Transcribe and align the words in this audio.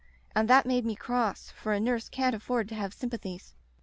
And 0.33 0.49
that 0.49 0.65
made 0.65 0.83
me 0.83 0.95
cross, 0.95 1.51
for 1.51 1.73
a 1.73 1.79
nurse 1.79 2.09
can't 2.09 2.33
afford 2.33 2.67
to 2.69 2.73
have 2.75 2.91
sympathies. 2.91 3.53